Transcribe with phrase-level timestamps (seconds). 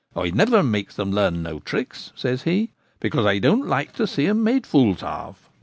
[0.15, 4.25] 'I never makes them learn no tricks,' says he,' because I don't like to see
[4.25, 5.47] 'em made fools of.'